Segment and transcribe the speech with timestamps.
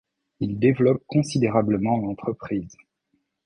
[0.39, 2.75] Il développe considérablement l’entreprise.